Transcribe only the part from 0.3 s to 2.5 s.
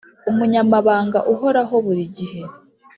Umunyamabanga uhoraho buri gihe